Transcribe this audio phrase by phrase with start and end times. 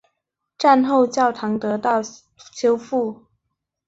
[0.57, 3.27] 战后教堂得到修复。